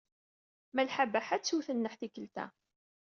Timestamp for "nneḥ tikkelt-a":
1.73-2.45